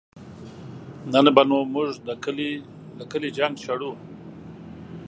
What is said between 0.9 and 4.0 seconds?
نن به نو مونږ له کلي جنګ شړو